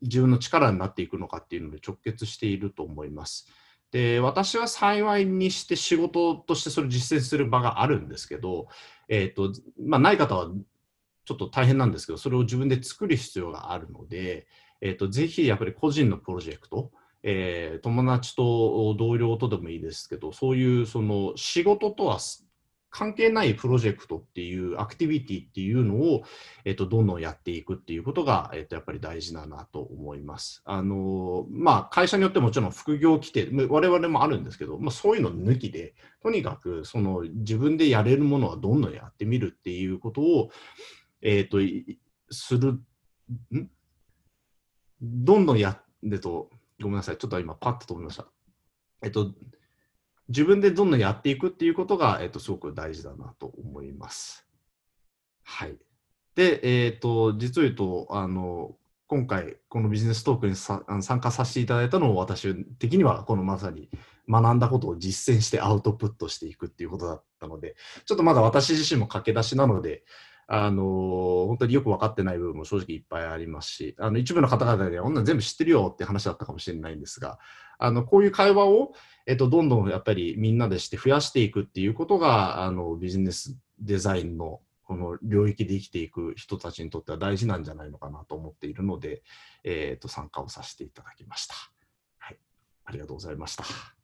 [0.00, 3.46] 自分の力になっていくのかっていうので直結していると思います。
[3.90, 8.68] で私は幸いにして仕事としてそれを実践する場があるんですけど、
[9.08, 9.52] えーと
[9.82, 10.50] まあ、ない方は
[11.24, 14.46] ちょっと大変なんですけどそれを自分で作る必要があるので、
[14.82, 16.90] えーとぜひやっぱり個人のプロジェクト
[17.30, 22.18] えー、友達と同僚とでもいいですけど、そういうその仕事とは
[22.88, 26.22] 関係ないプロジェクトっていうアクティビティっていうのを、
[26.64, 30.62] えっと、どんどんやっていくっていうことが、えっと、やっぱり大事だなと思います。
[30.64, 40.50] あのまあ、会社によってもちろん副業規定、我々もあるんですけど、まあ、そういうの抜きで、とにかくその自分でやれるものはどんどんやってみるっていうことを、
[41.20, 41.58] えっと、
[42.30, 42.80] する、
[43.54, 43.68] ん？
[45.02, 46.48] どんどんやってと、
[46.80, 48.26] ごめんなさい、ちょっと今、パッと飛びました。
[49.02, 49.32] えっと、
[50.28, 54.46] 自分でどんどんやっていくっていうことが、えっと、すごく大事だなと思います。
[55.42, 55.76] はい。
[56.34, 58.76] で、えっ、と、実を言うと、あの、
[59.08, 63.88] 今回、このビジネストークにさ参加させていただいたのを私的には、このまさに
[64.28, 67.74] 学んだことを実践してアウトプットしていくっていうことだったので、
[68.04, 70.04] ちょっとまだ私自身も駆け出しなので、
[70.50, 70.82] あの
[71.46, 77.38] 本当によく分かってない部分も正直いっぱいありますし、あの一部の方々で、女全部知ってるよって話だったかもしれないんですが、
[77.78, 78.92] あのこういう会話を、
[79.26, 89.22] えっと、どんどんやっぱりみんなでして増やしていくっていうことが、あのビジネスデザインのこの領域で生きていく人たちにとっては大事なんじゃないのかなと思っているので、
[89.64, 91.54] えー、と参加をさせていただきました。
[92.16, 92.38] はい、
[92.86, 93.97] ありがとうございました。